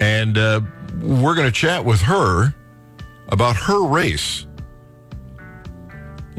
[0.00, 0.60] and uh,
[1.00, 2.52] we're going to chat with her
[3.28, 4.46] about her race.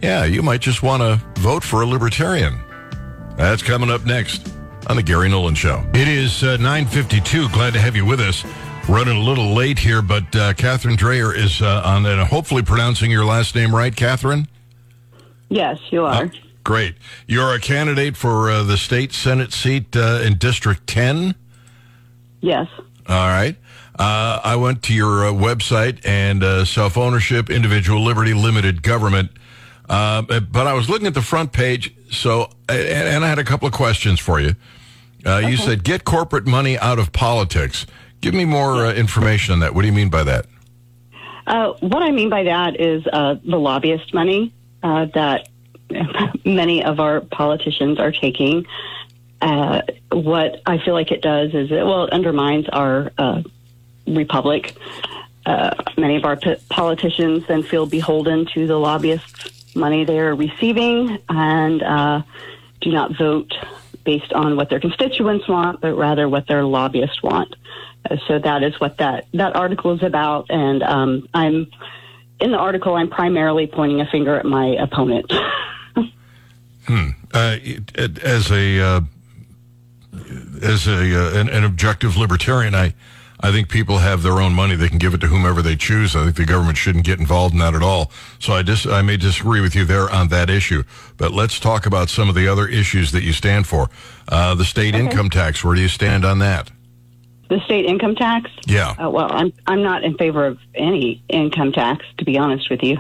[0.02, 2.60] Yeah, you might just want to vote for a libertarian.
[3.36, 4.54] That's coming up next
[4.88, 5.84] on the Gary Nolan Show.
[5.94, 7.52] It is uh, 9.52.
[7.52, 8.46] Glad to have you with us.
[8.88, 13.12] Running a little late here, but uh, Catherine Dreher is uh, on, and hopefully pronouncing
[13.12, 14.48] your last name right, Catherine?
[15.50, 16.32] Yes, you are.
[16.64, 16.96] Great.
[17.28, 21.36] You're a candidate for uh, the state Senate seat uh, in District 10?
[22.42, 22.68] Yes.
[23.08, 23.56] All right.
[23.98, 29.32] Uh, I went to your uh, website and uh, self ownership, individual liberty, limited government.
[29.90, 33.44] Uh, but I was looking at the front page, so and, and I had a
[33.44, 34.56] couple of questions for you.
[35.26, 37.86] Uh, You said get corporate money out of politics.
[38.22, 39.74] Give me more uh, information on that.
[39.74, 40.46] What do you mean by that?
[41.46, 45.48] Uh, what I mean by that is uh, the lobbyist money uh, that
[46.46, 48.66] many of our politicians are taking.
[49.42, 49.82] Uh,
[50.12, 53.44] what I feel like it does is it, well, it undermines our uh,
[54.08, 54.76] republic.
[55.46, 61.18] Uh, many of our p- politicians then feel beholden to the lobbyists' money they're receiving
[61.30, 62.22] and uh,
[62.82, 63.54] do not vote
[64.04, 67.56] based on what their constituents want, but rather what their lobbyists want.
[68.10, 71.68] Uh, so that is what that that article is about, and um, I'm
[72.40, 72.96] in the article.
[72.96, 75.32] I'm primarily pointing a finger at my opponent.
[76.90, 79.02] Uh, it- it- as a uh,
[80.62, 82.94] as a uh, an, an objective libertarian, I
[83.40, 86.16] I think people have their own money; they can give it to whomever they choose.
[86.16, 88.12] I think the government shouldn't get involved in that at all.
[88.40, 90.84] So I dis- I may disagree with you there on that issue,
[91.18, 93.90] but let's talk about some of the other issues that you stand for.
[94.28, 95.64] Uh, the state income tax.
[95.64, 96.72] Where do you stand on that?
[97.50, 98.52] the state income tax.
[98.66, 98.94] Yeah.
[99.00, 102.84] Uh, well, I'm I'm not in favor of any income tax, to be honest with
[102.84, 102.98] you.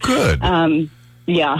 [0.00, 0.42] Good.
[0.42, 0.90] um,
[1.26, 1.56] yeah.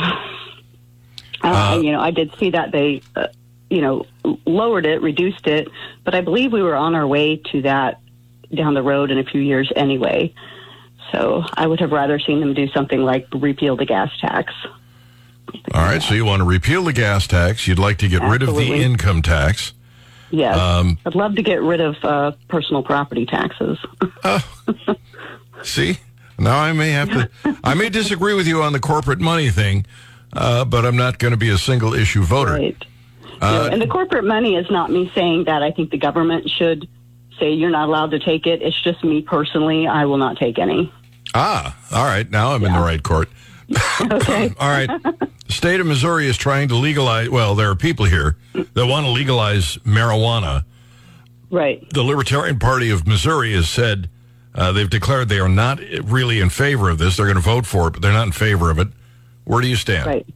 [1.43, 3.29] Uh, you know, I did see that they, uh,
[3.71, 4.07] you know,
[4.47, 5.69] lowered it, reduced it,
[6.05, 8.01] but I believe we were on our way to that
[8.55, 10.33] down the road in a few years anyway.
[11.13, 14.53] So I would have rather seen them do something like repeal the gas tax.
[15.75, 16.03] All right.
[16.03, 17.67] So you want to repeal the gas tax?
[17.67, 19.73] You'd like to get rid of the income tax.
[20.31, 23.79] Yes, Um, I'd love to get rid of uh, personal property taxes.
[25.63, 25.99] See,
[26.39, 27.31] now I may have to.
[27.65, 29.87] I may disagree with you on the corporate money thing,
[30.35, 32.53] uh, but I'm not going to be a single issue voter.
[32.53, 32.85] Right.
[33.41, 36.89] Know, and the corporate money is not me saying that I think the government should
[37.39, 38.63] say you're not allowed to take it.
[38.63, 39.87] It's just me personally.
[39.87, 40.93] I will not take any.
[41.35, 42.29] Ah, all right.
[42.31, 43.29] Now I'm in the right court.
[44.01, 44.51] Okay.
[44.59, 44.89] All right.
[45.03, 47.29] The state of Missouri is trying to legalize.
[47.29, 50.65] Well, there are people here that want to legalize marijuana.
[51.51, 51.89] Right.
[51.91, 54.09] The Libertarian Party of Missouri has said
[54.55, 57.17] uh, they've declared they are not really in favor of this.
[57.17, 58.89] They're going to vote for it, but they're not in favor of it.
[59.45, 60.07] Where do you stand?
[60.07, 60.27] Right.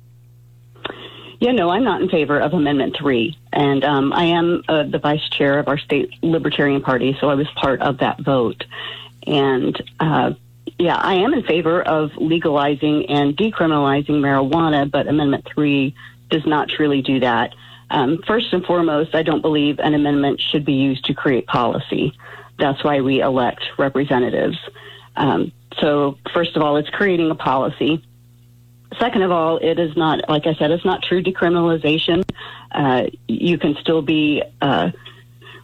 [1.42, 3.36] Yeah, no, I'm not in favor of Amendment 3.
[3.52, 7.34] And um, I am uh, the vice chair of our state Libertarian Party, so I
[7.34, 8.64] was part of that vote.
[9.26, 10.34] And, uh,
[10.78, 15.92] yeah, I am in favor of legalizing and decriminalizing marijuana, but Amendment 3
[16.30, 17.56] does not truly do that.
[17.90, 22.16] Um, first and foremost, I don't believe an amendment should be used to create policy.
[22.60, 24.58] That's why we elect representatives.
[25.16, 28.00] Um, so, first of all, it's creating a policy.
[28.98, 32.24] Second of all, it is not, like I said, it's not true decriminalization.
[32.70, 34.90] Uh, you can still be uh,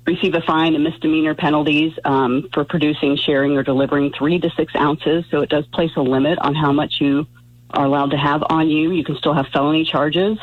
[0.07, 4.75] receive a fine and misdemeanor penalties um, for producing, sharing, or delivering three to six
[4.75, 5.25] ounces.
[5.31, 7.27] So it does place a limit on how much you
[7.71, 8.91] are allowed to have on you.
[8.93, 10.39] You can still have felony charges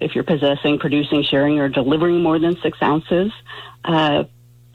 [0.00, 3.32] if you're possessing, producing, sharing, or delivering more than six ounces.
[3.84, 4.24] Uh,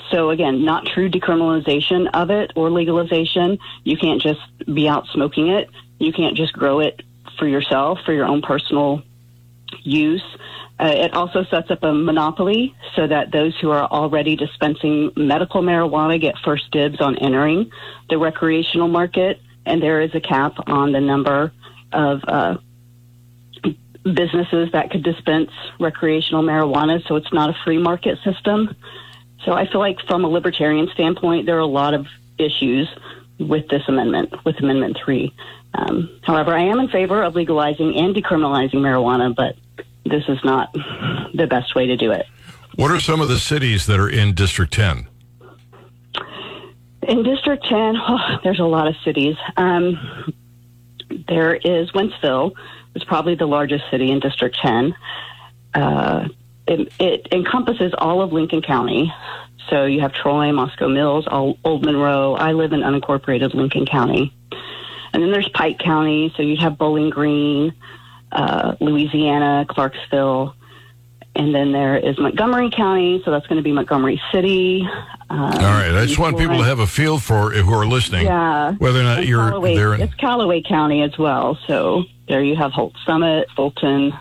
[0.10, 3.60] so again, not true decriminalization of it or legalization.
[3.84, 5.70] You can't just be out smoking it.
[6.00, 7.02] You can't just grow it
[7.38, 9.04] for yourself, for your own personal
[9.84, 10.24] use.
[10.80, 15.62] Uh, it also sets up a monopoly so that those who are already dispensing medical
[15.62, 17.72] marijuana get first dibs on entering
[18.10, 19.40] the recreational market.
[19.66, 21.52] And there is a cap on the number
[21.92, 22.58] of uh,
[24.04, 28.76] businesses that could dispense recreational marijuana, so it's not a free market system.
[29.46, 32.08] So I feel like from a libertarian standpoint, there are a lot of
[32.40, 32.88] issues
[33.40, 35.34] with this amendment, with Amendment 3.
[35.74, 39.56] Um, however, I am in favor of legalizing and decriminalizing marijuana, but
[40.06, 40.74] this is not
[41.34, 42.26] the best way to do it.
[42.76, 45.08] What are some of the cities that are in District 10?
[47.04, 49.36] In District 10, oh, there's a lot of cities.
[49.58, 50.34] Um,
[51.28, 52.54] there is Wentzville,
[52.96, 54.96] it's probably the largest city in District 10.
[55.74, 56.28] Uh,
[56.68, 59.14] it, it, encompasses all of Lincoln County.
[59.70, 62.36] So you have Troy, Moscow Mills, Old Monroe.
[62.36, 64.34] I live in unincorporated Lincoln County.
[65.14, 67.74] And then there's Pike County, so you'd have Bowling Green,
[68.32, 70.56] uh, Louisiana, Clarksville,
[71.36, 74.88] and then there is Montgomery County, so that's going to be Montgomery City.
[75.30, 78.26] Um, All right, I just want people to have a feel for who are listening.
[78.26, 79.94] Yeah, whether or not and you're Callaway, there.
[79.94, 84.14] In, it's Callaway County as well, so there you have Holt Summit, Fulton.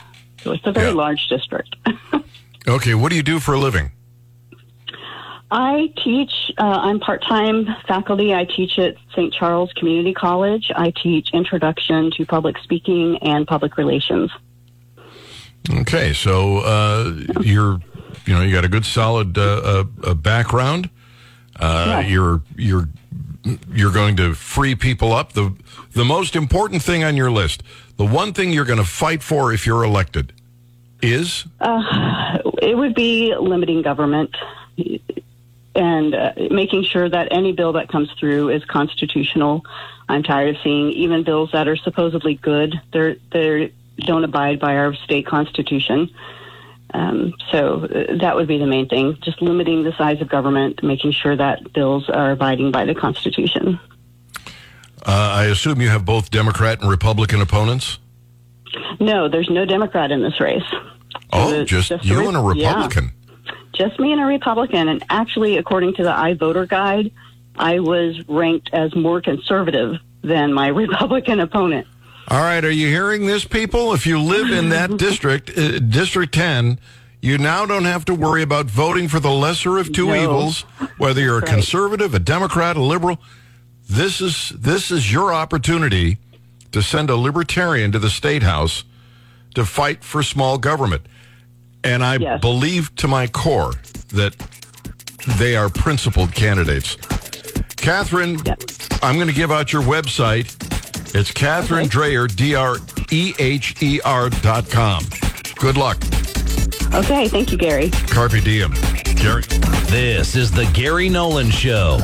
[0.43, 0.95] So it's a very Yeah.
[0.95, 1.75] large district.
[2.69, 3.91] okay, what do you do for a living?
[5.51, 8.33] I teach, uh, I'm part time faculty.
[8.35, 9.33] I teach at St.
[9.33, 10.71] Charles Community College.
[10.75, 14.31] I teach Introduction to Public Speaking and Public Relations.
[15.81, 17.81] Okay, so uh, you're,
[18.27, 20.89] you know, you got a good solid uh, uh, background.
[21.59, 22.01] Uh, Yeah.
[22.01, 22.89] You're you're
[23.73, 25.33] you're going to free people up.
[25.33, 25.55] the
[25.93, 27.63] The most important thing on your list,
[27.97, 30.33] the one thing you're going to fight for if you're elected,
[31.03, 34.35] is Uh, it would be limiting government
[35.81, 39.65] and uh, making sure that any bill that comes through is constitutional.
[40.11, 42.79] I'm tired of seeing even bills that are supposedly good.
[42.93, 46.11] They're they don't abide by our state constitution.
[46.93, 50.83] Um, so uh, that would be the main thing: just limiting the size of government,
[50.83, 53.81] making sure that bills are abiding by the Constitution.
[55.07, 57.99] uh, I assume you have both Democrat and Republican opponents.
[59.01, 60.63] No, there's no Democrat in this race.
[61.33, 62.83] Oh, Uh, just, just you Re- and a yeah.
[63.81, 64.89] Just me and a Republican.
[64.89, 67.13] And actually, according to the iVoter guide,
[67.57, 71.87] I was ranked as more conservative than my Republican opponent.
[72.29, 73.95] All right, are you hearing this, people?
[73.95, 76.79] If you live in that district, uh, District 10,
[77.23, 80.15] you now don't have to worry about voting for the lesser of two No.
[80.15, 80.61] evils,
[80.99, 81.51] whether you're a Right.
[81.55, 83.19] conservative, a Democrat, a liberal.
[83.89, 86.19] This is this is your opportunity
[86.73, 88.85] to send a libertarian to the state house
[89.55, 91.03] to fight for small government.
[91.85, 92.41] And I Yes.
[92.41, 93.73] believe to my core
[94.09, 94.35] that
[95.39, 96.97] they are principled candidates.
[97.77, 98.63] Catherine, Yep.
[99.03, 100.55] I'm going to give out your website.
[101.15, 102.77] It's Catherine Dreher, D R
[103.11, 105.05] E H E R dot com.
[105.57, 105.97] Good luck.
[106.95, 107.91] Okay, thank you, Gary.
[108.09, 108.73] Carpe diem.
[109.17, 109.43] Gary.
[109.89, 111.99] This is the Gary Nolan Show.